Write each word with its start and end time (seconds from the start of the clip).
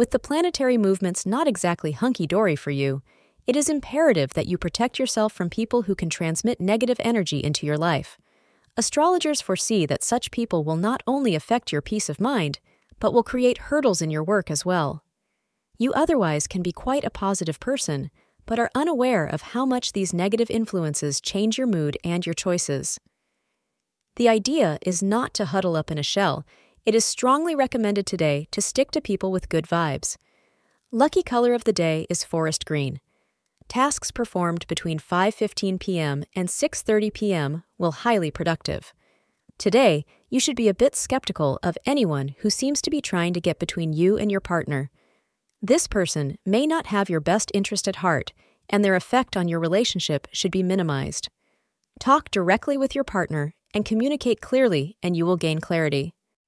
With 0.00 0.12
the 0.12 0.18
planetary 0.18 0.78
movements 0.78 1.26
not 1.26 1.46
exactly 1.46 1.92
hunky 1.92 2.26
dory 2.26 2.56
for 2.56 2.70
you, 2.70 3.02
it 3.46 3.54
is 3.54 3.68
imperative 3.68 4.32
that 4.32 4.46
you 4.46 4.56
protect 4.56 4.98
yourself 4.98 5.30
from 5.30 5.50
people 5.50 5.82
who 5.82 5.94
can 5.94 6.08
transmit 6.08 6.58
negative 6.58 6.96
energy 7.00 7.40
into 7.40 7.66
your 7.66 7.76
life. 7.76 8.16
Astrologers 8.78 9.42
foresee 9.42 9.84
that 9.84 10.02
such 10.02 10.30
people 10.30 10.64
will 10.64 10.78
not 10.78 11.02
only 11.06 11.34
affect 11.34 11.70
your 11.70 11.82
peace 11.82 12.08
of 12.08 12.18
mind, 12.18 12.60
but 12.98 13.12
will 13.12 13.22
create 13.22 13.68
hurdles 13.68 14.00
in 14.00 14.10
your 14.10 14.24
work 14.24 14.50
as 14.50 14.64
well. 14.64 15.04
You 15.76 15.92
otherwise 15.92 16.46
can 16.46 16.62
be 16.62 16.72
quite 16.72 17.04
a 17.04 17.10
positive 17.10 17.60
person, 17.60 18.10
but 18.46 18.58
are 18.58 18.70
unaware 18.74 19.26
of 19.26 19.52
how 19.52 19.66
much 19.66 19.92
these 19.92 20.14
negative 20.14 20.48
influences 20.50 21.20
change 21.20 21.58
your 21.58 21.66
mood 21.66 21.98
and 22.02 22.24
your 22.24 22.32
choices. 22.32 22.98
The 24.16 24.30
idea 24.30 24.78
is 24.80 25.02
not 25.02 25.34
to 25.34 25.44
huddle 25.44 25.76
up 25.76 25.90
in 25.90 25.98
a 25.98 26.02
shell. 26.02 26.46
It 26.86 26.94
is 26.94 27.04
strongly 27.04 27.54
recommended 27.54 28.06
today 28.06 28.48
to 28.52 28.62
stick 28.62 28.90
to 28.92 29.02
people 29.02 29.30
with 29.30 29.50
good 29.50 29.66
vibes. 29.66 30.16
Lucky 30.90 31.22
color 31.22 31.52
of 31.52 31.64
the 31.64 31.74
day 31.74 32.06
is 32.08 32.24
forest 32.24 32.64
green. 32.64 33.00
Tasks 33.68 34.10
performed 34.10 34.66
between 34.66 34.98
5:15 34.98 35.78
p.m. 35.78 36.24
and 36.34 36.48
6:30 36.48 37.12
p.m. 37.12 37.62
will 37.76 37.92
highly 37.92 38.30
productive. 38.30 38.94
Today, 39.58 40.06
you 40.30 40.40
should 40.40 40.56
be 40.56 40.68
a 40.68 40.74
bit 40.74 40.96
skeptical 40.96 41.58
of 41.62 41.76
anyone 41.84 42.34
who 42.38 42.48
seems 42.48 42.80
to 42.80 42.90
be 42.90 43.02
trying 43.02 43.34
to 43.34 43.40
get 43.42 43.58
between 43.58 43.92
you 43.92 44.16
and 44.16 44.30
your 44.30 44.40
partner. 44.40 44.90
This 45.60 45.86
person 45.86 46.38
may 46.46 46.66
not 46.66 46.86
have 46.86 47.10
your 47.10 47.20
best 47.20 47.50
interest 47.52 47.86
at 47.86 47.96
heart, 47.96 48.32
and 48.70 48.82
their 48.82 48.96
effect 48.96 49.36
on 49.36 49.48
your 49.48 49.60
relationship 49.60 50.26
should 50.32 50.50
be 50.50 50.62
minimized. 50.62 51.28
Talk 51.98 52.30
directly 52.30 52.78
with 52.78 52.94
your 52.94 53.04
partner 53.04 53.54
and 53.74 53.84
communicate 53.84 54.40
clearly, 54.40 54.96
and 55.02 55.14
you 55.14 55.26
will 55.26 55.36
gain 55.36 55.60
clarity. 55.60 56.14